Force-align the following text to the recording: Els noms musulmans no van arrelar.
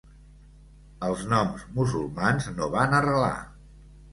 Els 1.09 1.21
noms 1.33 1.65
musulmans 1.81 2.51
no 2.57 2.71
van 2.79 2.97
arrelar. 3.03 3.33